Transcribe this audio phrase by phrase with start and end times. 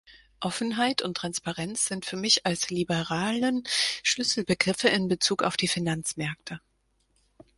[0.39, 3.63] Offenheit und Transparenz sind für mich als Liberalen
[4.01, 6.59] Schlüsselbegriffe in Bezug auf die Finanzmärkte.